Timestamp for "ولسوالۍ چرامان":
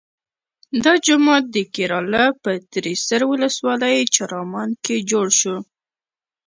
3.31-4.69